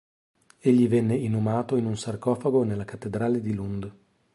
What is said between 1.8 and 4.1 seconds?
un sarcofago nella Cattedrale di Lund.